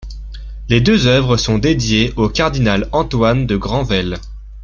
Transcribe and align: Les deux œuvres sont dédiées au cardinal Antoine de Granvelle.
Les 0.67 0.81
deux 0.81 1.05
œuvres 1.05 1.37
sont 1.37 1.59
dédiées 1.59 2.11
au 2.15 2.27
cardinal 2.27 2.89
Antoine 2.91 3.45
de 3.45 3.55
Granvelle. 3.55 4.17